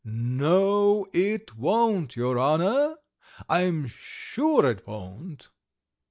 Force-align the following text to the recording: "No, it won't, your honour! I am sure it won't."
"No, 0.03 1.05
it 1.13 1.55
won't, 1.55 2.15
your 2.15 2.39
honour! 2.39 2.95
I 3.47 3.61
am 3.61 3.85
sure 3.85 4.65
it 4.67 4.87
won't." 4.87 5.51